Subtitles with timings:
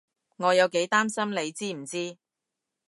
[0.37, 2.17] 我有幾擔心你知唔知？